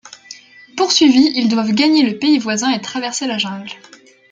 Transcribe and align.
Poursuivis, 0.77 1.31
ils 1.35 1.47
doivent 1.47 1.73
gagner 1.75 2.01
le 2.03 2.17
pays 2.17 2.39
voisin 2.39 2.71
et 2.71 2.81
traverser 2.81 3.27
la 3.27 3.37
jungle. 3.37 3.69